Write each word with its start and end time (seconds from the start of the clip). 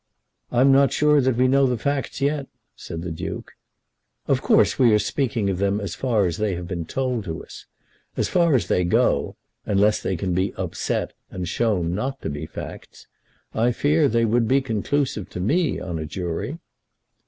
"I'm 0.51 0.71
not 0.71 0.91
sure 0.91 1.21
that 1.21 1.35
we 1.35 1.47
know 1.47 1.67
the 1.67 1.77
facts 1.77 2.21
yet," 2.21 2.47
said 2.75 3.03
the 3.03 3.11
Duke. 3.11 3.51
"Of 4.27 4.41
course 4.41 4.79
we 4.79 4.91
are 4.95 4.97
speaking 4.97 5.47
of 5.47 5.59
them 5.59 5.79
as 5.79 5.93
far 5.93 6.25
as 6.25 6.37
they 6.37 6.55
have 6.55 6.67
been 6.67 6.85
told 6.85 7.23
to 7.25 7.43
us. 7.43 7.67
As 8.17 8.27
far 8.27 8.55
as 8.55 8.65
they 8.67 8.83
go, 8.83 9.35
unless 9.63 10.01
they 10.01 10.17
can 10.17 10.33
be 10.33 10.55
upset 10.55 11.13
and 11.29 11.47
shown 11.47 11.93
not 11.93 12.19
to 12.23 12.31
be 12.31 12.47
facts, 12.47 13.05
I 13.53 13.71
fear 13.73 14.07
they 14.09 14.25
would 14.25 14.47
be 14.47 14.59
conclusive 14.59 15.29
to 15.29 15.39
me 15.39 15.79
on 15.79 15.99
a 15.99 16.07
jury." 16.07 16.57